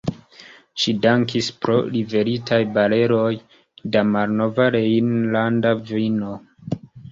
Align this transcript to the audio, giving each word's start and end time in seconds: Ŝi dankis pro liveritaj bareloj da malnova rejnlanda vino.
Ŝi 0.83 0.93
dankis 1.01 1.49
pro 1.65 1.75
liveritaj 1.97 2.59
bareloj 2.79 3.29
da 3.97 4.05
malnova 4.15 4.69
rejnlanda 4.79 5.77
vino. 5.95 6.35